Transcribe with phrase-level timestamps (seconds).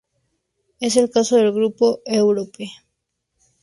[0.79, 2.67] Es el caso del grupo Europe.